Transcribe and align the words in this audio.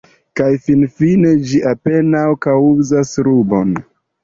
Kaj 0.39 0.45
finfine 0.67 1.33
ĝi 1.51 1.61
apenaŭ 1.73 2.25
kaŭzas 2.49 3.15
rubon. 3.31 3.79